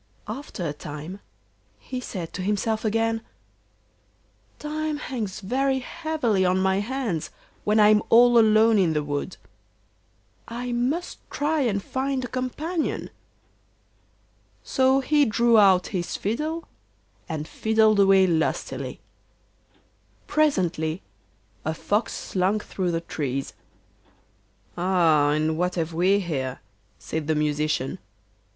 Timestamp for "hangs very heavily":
4.97-6.43